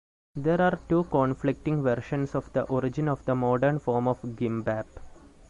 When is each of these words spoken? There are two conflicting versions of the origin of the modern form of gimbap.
There 0.35 0.59
are 0.59 0.79
two 0.89 1.03
conflicting 1.11 1.83
versions 1.83 2.33
of 2.33 2.51
the 2.53 2.63
origin 2.63 3.07
of 3.07 3.23
the 3.25 3.35
modern 3.35 3.77
form 3.77 4.07
of 4.07 4.19
gimbap. 4.35 4.87